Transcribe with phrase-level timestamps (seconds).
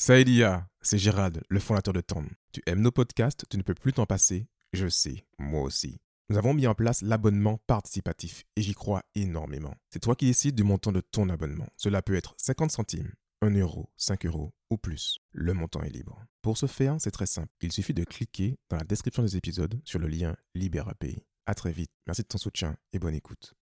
[0.00, 2.28] Saïdia, c'est Gérald, le fondateur de Tom.
[2.52, 5.98] Tu aimes nos podcasts, tu ne peux plus t'en passer Je sais, moi aussi.
[6.30, 9.74] Nous avons mis en place l'abonnement participatif et j'y crois énormément.
[9.90, 11.66] C'est toi qui décides du montant de ton abonnement.
[11.76, 13.10] Cela peut être 50 centimes,
[13.42, 15.18] 1 euro, 5 euros ou plus.
[15.32, 16.24] Le montant est libre.
[16.42, 17.48] Pour ce faire, c'est très simple.
[17.60, 21.24] Il suffit de cliquer dans la description des épisodes sur le lien LibéraPay.
[21.44, 21.90] À très vite.
[22.06, 23.54] Merci de ton soutien et bonne écoute.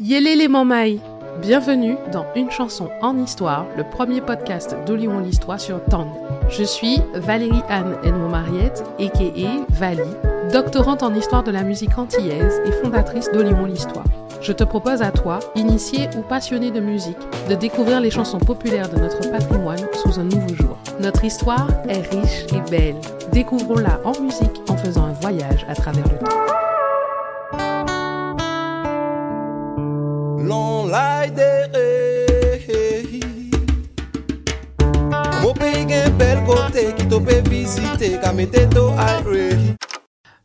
[0.00, 1.00] Yélé les mamailles
[1.40, 6.08] Bienvenue dans Une chanson en histoire, le premier podcast d'Olion l'Histoire sur Tang.
[6.48, 9.64] Je suis Valérie Anne Edmond Mariette, a.k.a.
[9.68, 10.10] Vali,
[10.50, 14.06] doctorante en histoire de la musique antillaise et fondatrice d'Olion l'Histoire.
[14.40, 17.18] Je te propose à toi, initié ou passionné de musique,
[17.50, 20.78] de découvrir les chansons populaires de notre patrimoine sous un nouveau jour.
[21.00, 22.96] Notre histoire est riche et belle.
[23.32, 26.75] Découvrons-la en musique en faisant un voyage à travers le temps.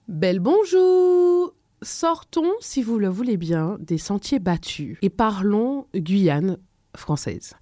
[0.07, 1.53] Belle bonjour.
[1.83, 4.97] Sortons, si vous le voulez bien, des sentiers battus.
[5.03, 6.57] Et parlons Guyane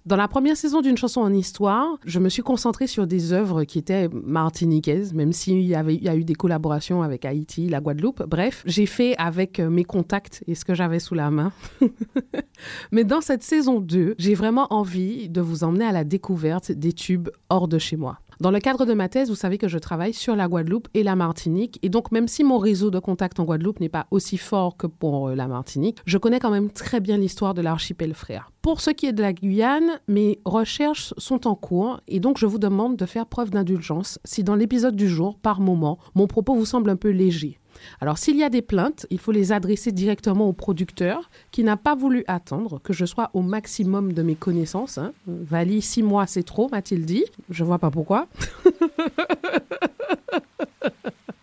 [0.06, 3.64] Dans la première saison d'une chanson en histoire, je me suis concentrée sur des œuvres
[3.64, 5.74] qui étaient martiniquaises, même s'il y, y
[6.08, 8.24] a eu des collaborations avec Haïti, la Guadeloupe.
[8.26, 11.52] Bref, j'ai fait avec euh, mes contacts et ce que j'avais sous la main.
[12.92, 16.92] Mais dans cette saison 2, j'ai vraiment envie de vous emmener à la découverte des
[16.92, 18.18] tubes hors de chez moi.
[18.40, 21.02] Dans le cadre de ma thèse, vous savez que je travaille sur la Guadeloupe et
[21.02, 21.78] la Martinique.
[21.82, 24.86] Et donc, même si mon réseau de contacts en Guadeloupe n'est pas aussi fort que
[24.86, 28.50] pour euh, la Martinique, je connais quand même très bien l'histoire de l'archipel frère.
[28.62, 32.46] Pour ce qui est de la Guyane, mes recherches sont en cours et donc je
[32.46, 36.54] vous demande de faire preuve d'indulgence si dans l'épisode du jour, par moment, mon propos
[36.54, 37.58] vous semble un peu léger.
[38.00, 41.76] Alors s'il y a des plaintes, il faut les adresser directement au producteur qui n'a
[41.76, 44.98] pas voulu attendre que je sois au maximum de mes connaissances.
[44.98, 45.12] Hein.
[45.26, 47.24] Vali, six mois, c'est trop, m'a-t-il dit.
[47.50, 48.26] Je vois pas pourquoi.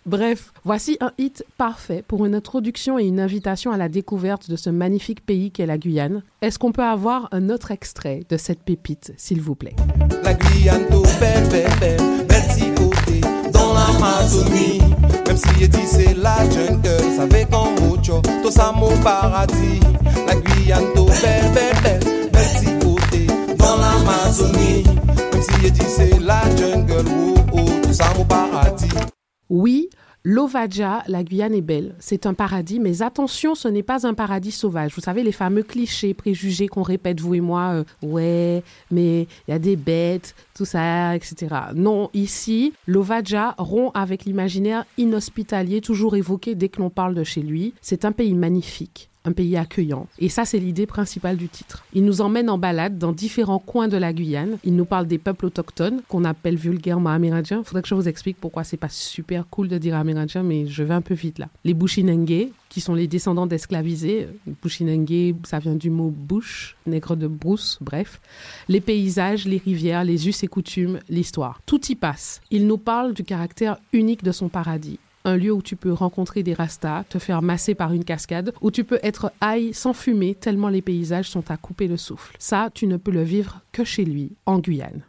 [0.06, 4.56] Bref, voici un hit parfait pour une introduction et une invitation à la découverte de
[4.56, 6.24] ce magnifique pays qu'est la Guyane.
[6.42, 9.76] Est-ce qu'on peut avoir un autre extrait de cette pépite, s'il vous plaît?
[10.24, 10.86] La Guyane,
[13.98, 14.80] l'Amazonie.
[15.38, 19.80] Si la jungle, ça fait comme mucho, tout ça mon paradis.
[20.26, 23.28] La Guyane, tout belle, belle, belle, belle si côté,
[23.58, 24.84] dans l'Amazonie.
[25.32, 28.90] Même si dit c'est la jungle, oh, oh, tout ça mon paradis.
[29.50, 29.90] Oui,
[30.30, 34.52] L'Ovadia, la Guyane est belle, c'est un paradis, mais attention, ce n'est pas un paradis
[34.52, 34.92] sauvage.
[34.94, 38.62] Vous savez, les fameux clichés, préjugés qu'on répète, vous et moi, euh, ouais,
[38.92, 41.56] mais il y a des bêtes, tout ça, etc.
[41.76, 47.42] Non, ici, l'Ovadia rompt avec l'imaginaire inhospitalier toujours évoqué dès que l'on parle de chez
[47.42, 47.74] lui.
[47.80, 50.08] C'est un pays magnifique un pays accueillant.
[50.20, 51.84] Et ça, c'est l'idée principale du titre.
[51.94, 54.58] Il nous emmène en balade dans différents coins de la Guyane.
[54.64, 57.62] Il nous parle des peuples autochtones qu'on appelle vulgairement amérindiens.
[57.64, 60.84] Faudrait que je vous explique pourquoi c'est pas super cool de dire amérindien, mais je
[60.84, 61.50] vais un peu vite là.
[61.66, 64.30] Les Bushinengue, qui sont les descendants d'esclavisés.
[64.62, 68.22] Bushinengue, ça vient du mot bush, nègre de brousse, bref.
[68.70, 71.62] Les paysages, les rivières, les us et coutumes, l'histoire.
[71.66, 72.42] Tout y passe.
[72.50, 76.42] Il nous parle du caractère unique de son paradis un lieu où tu peux rencontrer
[76.42, 80.36] des rastas, te faire masser par une cascade, où tu peux être high sans fumer
[80.36, 82.36] tellement les paysages sont à couper le souffle.
[82.40, 85.04] Ça, tu ne peux le vivre que chez lui, en Guyane.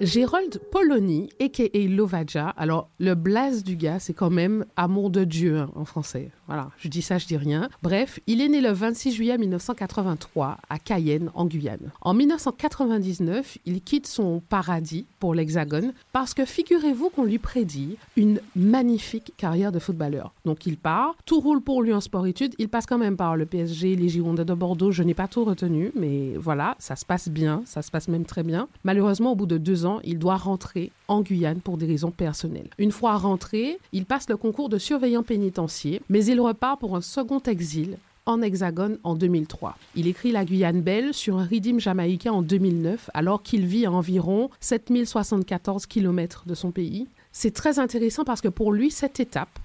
[0.00, 1.78] Gérald Polony, a.k.a.
[1.88, 2.50] Lovaja.
[2.56, 6.30] Alors, le blaze du gars, c'est quand même amour de Dieu hein, en français.
[6.46, 7.68] Voilà, je dis ça, je dis rien.
[7.82, 11.90] Bref, il est né le 26 juillet 1983 à Cayenne, en Guyane.
[12.00, 18.40] En 1999, il quitte son paradis pour l'Hexagone parce que figurez-vous qu'on lui prédit une
[18.54, 20.32] magnifique carrière de footballeur.
[20.44, 22.54] Donc, il part, tout roule pour lui en sport-études.
[22.58, 24.92] Il passe quand même par le PSG, les Girondins de Bordeaux.
[24.92, 28.24] Je n'ai pas tout retenu, mais voilà, ça se passe bien, ça se passe même
[28.24, 28.68] très bien.
[28.84, 32.70] Malheureusement, au bout de deux ans, il doit rentrer en Guyane pour des raisons personnelles.
[32.78, 37.00] Une fois rentré, il passe le concours de surveillant pénitentiaire, mais il repart pour un
[37.00, 37.96] second exil
[38.26, 39.76] en Hexagone en 2003.
[39.96, 43.90] Il écrit La Guyane Belle sur un rythme jamaïcain en 2009, alors qu'il vit à
[43.90, 47.08] environ 7074 km de son pays.
[47.32, 49.58] C'est très intéressant parce que pour lui, cette étape,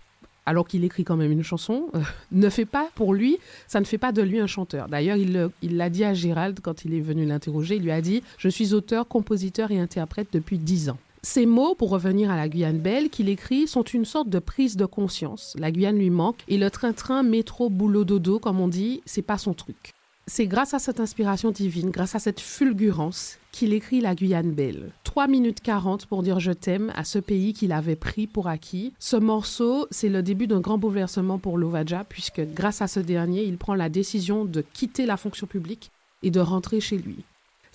[0.46, 2.02] alors qu'il écrit quand même une chanson, euh,
[2.32, 3.38] ne fait pas pour lui,
[3.68, 4.88] ça ne fait pas de lui un chanteur.
[4.88, 8.24] D'ailleurs, il l'a dit à Gérald quand il est venu l'interroger, il lui a dit
[8.38, 10.98] Je suis auteur, compositeur et interprète depuis dix ans.
[11.26, 14.76] Ces mots, pour revenir à la Guyane belle, qu'il écrit, sont une sorte de prise
[14.76, 15.56] de conscience.
[15.58, 19.38] La Guyane lui manque et le train-train métro boulot dodo, comme on dit, c'est pas
[19.38, 19.94] son truc.
[20.26, 24.94] C'est grâce à cette inspiration divine, grâce à cette fulgurance, qu'il écrit La Guyane Belle.
[25.04, 28.94] 3 minutes 40 pour dire je t'aime à ce pays qu'il avait pris pour acquis.
[29.00, 33.44] Ce morceau, c'est le début d'un grand bouleversement pour Lovaja, puisque grâce à ce dernier,
[33.44, 35.92] il prend la décision de quitter la fonction publique
[36.24, 37.26] et de rentrer chez lui.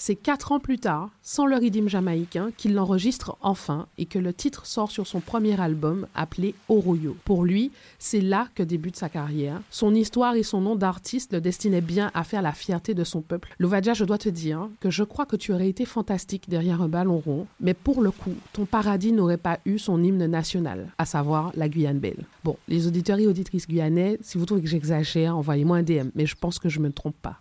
[0.01, 4.33] C'est quatre ans plus tard, sans le rythme jamaïcain, qu'il l'enregistre enfin et que le
[4.33, 7.17] titre sort sur son premier album appelé Oroyo.
[7.25, 9.61] Pour lui, c'est là que débute sa carrière.
[9.71, 13.23] Son histoire et son nom d'artiste le destinaient bien à faire la fierté de son
[13.23, 13.53] peuple.
[13.59, 16.89] Lovadia, je dois te dire que je crois que tu aurais été fantastique derrière un
[16.89, 21.07] ballon rond, mais pour le coup, ton paradis n'aurait pas eu son hymne national, à
[21.07, 22.25] savoir la Guyane Belle.
[22.45, 26.25] Bon, les auditeurs et auditrices guyanais, si vous trouvez que j'exagère, envoyez-moi un DM, mais
[26.25, 27.41] je pense que je me trompe pas.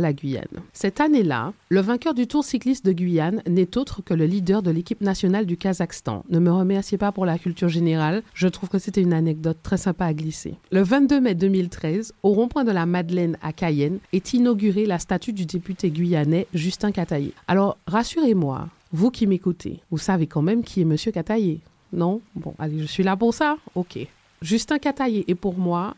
[0.00, 0.44] la Guyane.
[0.72, 4.70] Cette année-là, le vainqueur du Tour cycliste de Guyane n'est autre que le leader de
[4.70, 6.24] l'équipe nationale du Kazakhstan.
[6.28, 9.76] Ne me remerciez pas pour la culture générale, je trouve que c'était une anecdote très
[9.76, 10.54] sympa à glisser.
[10.70, 15.32] Le 22 mai 2013, au rond-point de la Madeleine à Cayenne, est inaugurée la statue
[15.32, 17.32] du député guyanais Justin Cataillé.
[17.48, 21.60] Alors, rassurez-moi, vous qui m'écoutez, vous savez quand même qui est Monsieur Cataillé
[21.92, 22.20] Non?
[22.34, 23.98] Bon, allez, je suis là pour ça Ok.
[24.42, 25.94] Justin Cataillé est pour moi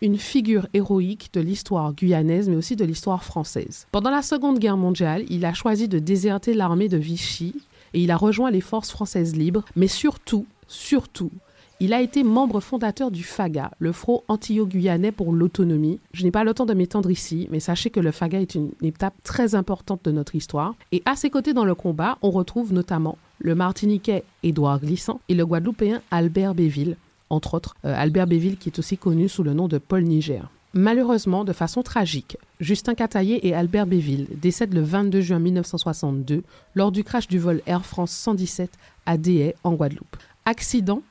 [0.00, 3.86] une figure héroïque de l'histoire guyanaise, mais aussi de l'histoire française.
[3.92, 7.54] Pendant la Seconde Guerre mondiale, il a choisi de déserter l'armée de Vichy
[7.94, 11.30] et il a rejoint les forces françaises libres, mais surtout, surtout,
[11.82, 15.98] il a été membre fondateur du FAGA, le Front antillo-guyanais pour l'autonomie.
[16.12, 18.72] Je n'ai pas le temps de m'étendre ici, mais sachez que le FAGA est une
[18.82, 20.74] étape très importante de notre histoire.
[20.92, 25.34] Et à ses côtés dans le combat, on retrouve notamment le Martiniquais Édouard Glissant et
[25.34, 26.96] le Guadeloupéen Albert Béville,
[27.30, 30.50] entre autres euh, Albert Béville qui est aussi connu sous le nom de Paul Niger.
[30.72, 36.44] Malheureusement, de façon tragique, Justin Cataillé et Albert Béville décèdent le 22 juin 1962
[36.76, 38.70] lors du crash du vol Air France 117
[39.06, 40.16] à Déhay en Guadeloupe.
[40.44, 41.02] Accident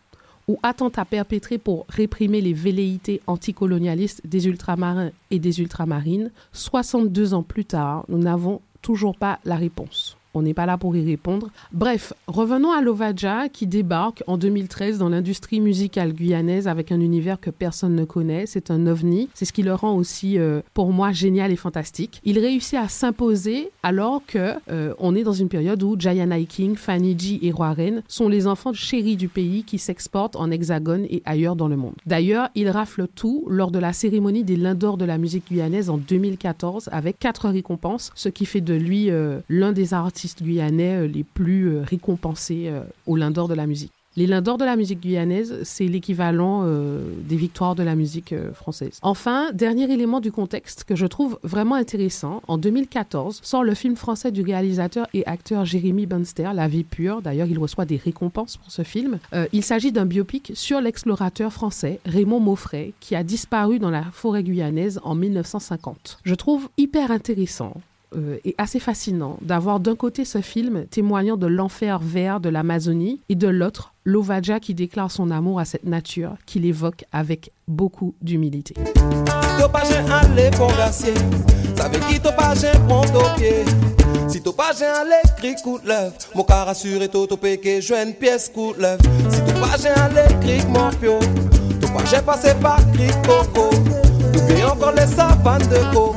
[0.47, 7.43] ou attentat perpétré pour réprimer les velléités anticolonialistes des ultramarins et des ultramarines, 62 ans
[7.43, 10.17] plus tard, nous n'avons toujours pas la réponse.
[10.33, 11.49] On n'est pas là pour y répondre.
[11.71, 17.39] Bref, revenons à Lovaja qui débarque en 2013 dans l'industrie musicale guyanaise avec un univers
[17.39, 18.45] que personne ne connaît.
[18.45, 19.29] C'est un ovni.
[19.33, 22.21] C'est ce qui le rend aussi, euh, pour moi, génial et fantastique.
[22.23, 26.75] Il réussit à s'imposer alors que euh, on est dans une période où Jayana King,
[26.75, 31.23] Fanny G et Roaren sont les enfants chéris du pays qui s'exportent en hexagone et
[31.25, 31.95] ailleurs dans le monde.
[32.05, 35.97] D'ailleurs, il rafle tout lors de la cérémonie des Lindors de la musique guyanaise en
[35.97, 41.07] 2014 avec quatre récompenses, ce qui fait de lui euh, l'un des artistes guyanais euh,
[41.07, 43.91] les plus euh, récompensés euh, au Lindor de la musique.
[44.17, 48.97] Les Lindors de la musique guyanaise, c'est l'équivalent des victoires de la musique française.
[49.01, 53.95] Enfin, dernier élément du contexte que je trouve vraiment intéressant, en 2014 sort le film
[53.95, 57.21] français du réalisateur et acteur Jérémy Bunster, La vie pure.
[57.21, 59.19] D'ailleurs, il reçoit des récompenses pour ce film.
[59.53, 64.43] il s'agit d'un biopic sur l'explorateur français Raymond Maufray, qui a disparu dans la forêt
[64.43, 66.17] guyanaise en 1950.
[66.23, 67.75] Je trouve hyper intéressant
[68.15, 73.21] euh, est assez fascinant d'avoir d'un côté ce film témoignant de l'enfer vert de l'Amazonie
[73.29, 78.15] et de l'autre Lovaja qui déclare son amour à cette nature qu'il évoque avec beaucoup
[78.21, 78.73] d'humilité.
[84.27, 87.81] Si to pas j'ai un l'écrit coup de l'œuf, mon car assuré to to que
[87.81, 88.99] je une pièce coup de l'œuf.
[89.29, 91.19] Si to pas j'ai un l'écrit mon pio,
[91.79, 93.69] to pas j'ai passé par cri coco.
[94.37, 96.15] Oubliez encore les savanes de go,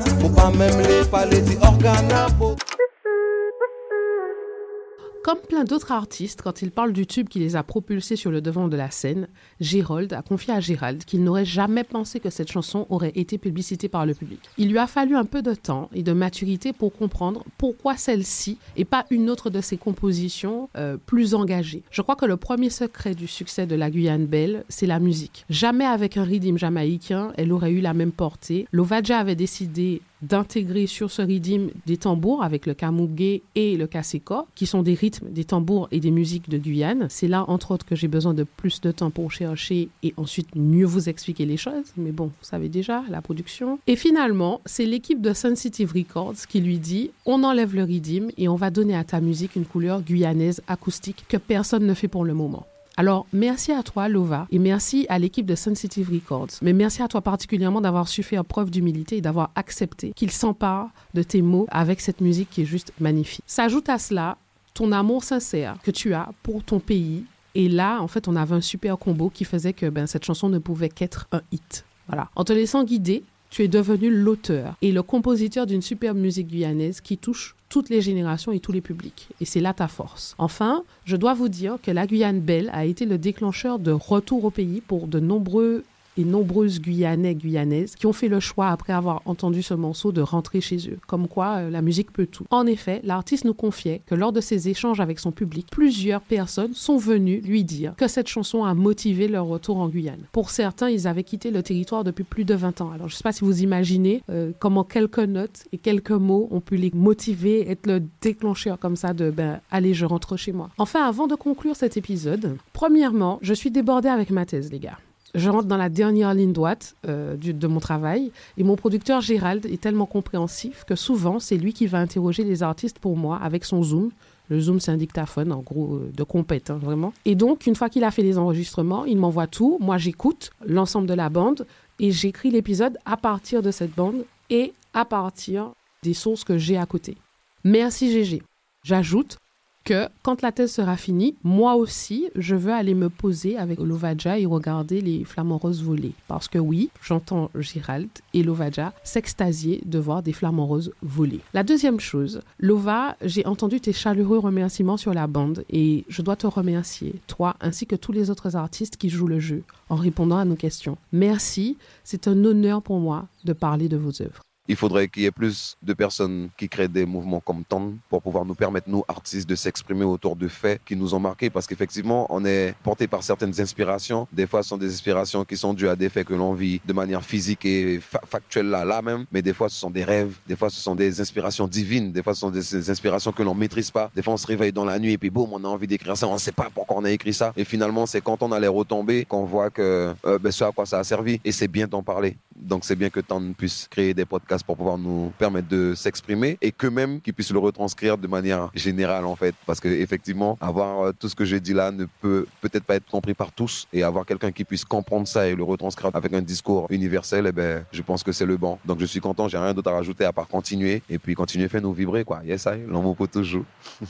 [5.25, 8.41] Comme plein d'autres artistes, quand ils parlent du tube qui les a propulsés sur le
[8.41, 9.29] devant de la scène,
[9.61, 13.89] Gérold a confié à Gérald qu'il n'aurait jamais pensé que cette chanson aurait été publicitée
[13.89, 14.41] par le public.
[14.59, 18.59] Il lui a fallu un peu de temps et de maturité pour comprendre pourquoi celle-ci
[18.77, 21.85] et pas une autre de ses compositions euh, plus engagées.
[21.93, 25.45] Je crois que le premier secret du succès de la Guyane Belle, c'est la musique.
[25.51, 28.67] Jamais avec un rythme jamaïcain, elle aurait eu la même portée.
[28.73, 34.47] Lovaja avait décidé d'intégrer sur ce rythme des tambours avec le kamougué et le kaseko,
[34.55, 37.07] qui sont des rythmes, des tambours et des musiques de Guyane.
[37.09, 40.55] C'est là, entre autres, que j'ai besoin de plus de temps pour chercher et ensuite
[40.55, 41.93] mieux vous expliquer les choses.
[41.97, 43.79] Mais bon, vous savez déjà, la production.
[43.87, 48.49] Et finalement, c'est l'équipe de Sensitive Records qui lui dit on enlève le rythme et
[48.49, 52.25] on va donner à ta musique une couleur guyanaise acoustique que personne ne fait pour
[52.25, 52.67] le moment.
[52.97, 56.59] Alors, merci à toi, Lova, et merci à l'équipe de Sensitive Records.
[56.61, 60.91] Mais merci à toi particulièrement d'avoir su faire preuve d'humilité et d'avoir accepté qu'il s'empare
[61.15, 63.45] de tes mots avec cette musique qui est juste magnifique.
[63.47, 64.37] S'ajoute à cela
[64.75, 67.25] ton amour sincère que tu as pour ton pays.
[67.55, 70.49] Et là, en fait, on avait un super combo qui faisait que ben, cette chanson
[70.49, 71.85] ne pouvait qu'être un hit.
[72.09, 72.31] Voilà.
[72.37, 73.23] En te laissant guider,
[73.53, 78.01] tu es devenu l'auteur et le compositeur d'une superbe musique guyanaise qui touche toutes les
[78.01, 79.29] générations et tous les publics.
[79.43, 80.35] Et c'est là ta force.
[80.39, 84.47] Enfin, je dois vous dire que la Guyane Belle a été le déclencheur de retour
[84.47, 85.85] au pays pour de nombreux
[86.17, 90.21] et nombreuses Guyanais, Guyanaises qui ont fait le choix, après avoir entendu ce morceau, de
[90.21, 90.99] rentrer chez eux.
[91.07, 92.45] Comme quoi, euh, la musique peut tout.
[92.51, 96.75] En effet, l'artiste nous confiait que lors de ses échanges avec son public, plusieurs personnes
[96.75, 100.25] sont venues lui dire que cette chanson a motivé leur retour en Guyane.
[100.33, 102.91] Pour certains, ils avaient quitté le territoire depuis plus de 20 ans.
[102.93, 106.49] Alors, je ne sais pas si vous imaginez euh, comment quelques notes et quelques mots
[106.51, 110.53] ont pu les motiver, être le déclencheur comme ça de ben, allez, je rentre chez
[110.53, 110.71] moi.
[110.79, 114.99] Enfin, avant de conclure cet épisode, premièrement, je suis débordée avec ma thèse, les gars
[115.35, 119.65] je rentre dans la dernière ligne droite euh, de mon travail et mon producteur Gérald
[119.67, 123.65] est tellement compréhensif que souvent c'est lui qui va interroger les artistes pour moi avec
[123.65, 124.11] son Zoom.
[124.49, 127.15] Le Zoom, c'est un dictaphone, en gros, euh, de compète, hein, vraiment.
[127.25, 129.79] Et donc, une fois qu'il a fait les enregistrements, il m'envoie tout.
[129.81, 131.65] Moi, j'écoute l'ensemble de la bande
[132.01, 135.71] et j'écris l'épisode à partir de cette bande et à partir
[136.03, 137.17] des sources que j'ai à côté.
[137.65, 138.43] Merci GG.
[138.83, 139.39] J'ajoute
[139.85, 144.39] que quand la thèse sera finie, moi aussi, je veux aller me poser avec Lovadja
[144.39, 146.13] et regarder les flamants roses voler.
[146.29, 151.41] Parce que oui, j'entends Gérald et Lovadja s'extasier de voir des flamants roses voler.
[151.55, 156.37] La deuxième chose, Lova, j'ai entendu tes chaleureux remerciements sur la bande et je dois
[156.37, 160.39] te remercier, toi ainsi que tous les autres artistes qui jouent le jeu, en répondant
[160.39, 160.97] à nos questions.
[161.13, 164.43] Merci, c'est un honneur pour moi de parler de vos œuvres.
[164.69, 168.23] Il faudrait qu'il y ait plus de personnes qui créent des mouvements comme TAN pour
[168.23, 171.67] pouvoir nous permettre, nous, artistes, de s'exprimer autour de faits qui nous ont marqués parce
[171.67, 174.29] qu'effectivement, on est porté par certaines inspirations.
[174.33, 176.81] Des fois, ce sont des inspirations qui sont dues à des faits que l'on vit
[176.85, 179.27] de manière physique et factuelle là, là même.
[179.33, 180.37] Mais des fois, ce sont des rêves.
[180.47, 182.13] Des fois, ce sont des inspirations divines.
[182.13, 184.11] Des fois, ce sont des, inspirations que l'on maîtrise pas.
[184.15, 186.17] Des fois, on se réveille dans la nuit et puis boum, on a envie d'écrire
[186.17, 186.29] ça.
[186.29, 187.53] On ne sait pas pourquoi on a écrit ça.
[187.57, 190.71] Et finalement, c'est quand on a les retombées qu'on voit que euh, ben, ce à
[190.71, 191.41] quoi ça a servi.
[191.45, 192.37] Et c'est bien d'en parler.
[192.57, 196.59] Donc, c'est bien que TAN puisse créer des podcasts pour pouvoir nous permettre de s'exprimer
[196.61, 199.55] et que même qu'ils puissent le retranscrire de manière générale en fait.
[199.67, 202.97] Parce que effectivement, avoir euh, tout ce que j'ai dit là ne peut peut-être pas
[202.97, 206.33] être compris par tous et avoir quelqu'un qui puisse comprendre ça et le retranscrire avec
[206.33, 208.79] un discours universel, eh ben, je pense que c'est le bon.
[208.85, 211.67] Donc je suis content, j'ai rien d'autre à rajouter à part continuer et puis continuer
[211.67, 212.43] à faire nous vibrer quoi.
[212.45, 213.65] Yes, I, l'homme peut toujours.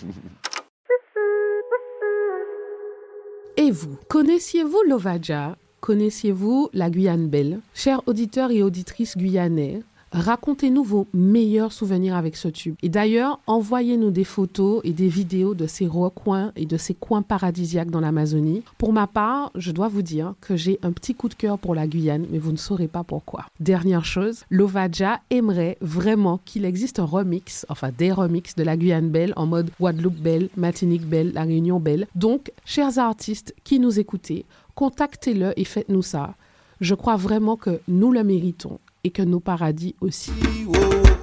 [3.57, 5.57] Et vous, connaissiez-vous Lovaja?
[5.83, 7.59] Connaissiez-vous la Guyane Belle?
[7.75, 12.75] Chers auditeurs et auditrices guyanais, Racontez-nous vos meilleurs souvenirs avec ce tube.
[12.83, 17.23] Et d'ailleurs, envoyez-nous des photos et des vidéos de ces recoins et de ces coins
[17.23, 18.63] paradisiaques dans l'Amazonie.
[18.77, 21.75] Pour ma part, je dois vous dire que j'ai un petit coup de cœur pour
[21.75, 23.47] la Guyane, mais vous ne saurez pas pourquoi.
[23.59, 29.09] Dernière chose, Lovaja aimerait vraiment qu'il existe un remix, enfin des remixes de la Guyane
[29.09, 32.07] Belle en mode Guadeloupe Belle, Martinique Belle, La Réunion Belle.
[32.15, 36.35] Donc, chers artistes qui nous écoutez, contactez-le et faites-nous ça.
[36.81, 40.33] Je crois vraiment que nous le méritons et que nos paradis aussi.
[40.69, 40.73] Oh,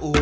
[0.02, 0.12] oh.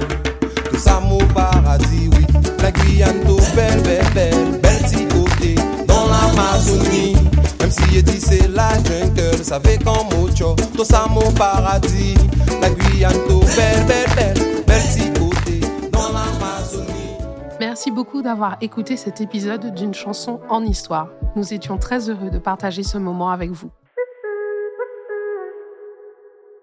[17.79, 21.11] Merci beaucoup d'avoir écouté cet épisode d'une chanson en histoire.
[21.37, 23.71] Nous étions très heureux de partager ce moment avec vous.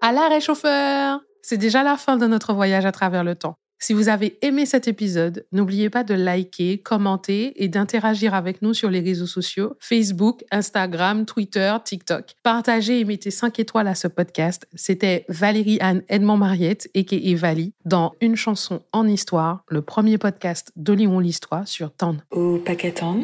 [0.02, 3.56] À l'arrêt chauffeur C'est déjà la fin de notre voyage à travers le temps.
[3.78, 8.72] Si vous avez aimé cet épisode, n'oubliez pas de liker, commenter et d'interagir avec nous
[8.72, 12.34] sur les réseaux sociaux Facebook, Instagram, Twitter, TikTok.
[12.42, 14.66] Partagez et mettez 5 étoiles à ce podcast.
[14.74, 20.72] C'était Valérie Anne Edmond Mariette, et Vali, dans Une chanson en histoire, le premier podcast
[20.76, 22.16] d'Olion l'Histoire sur TAN.
[22.30, 23.20] Au paquet TAN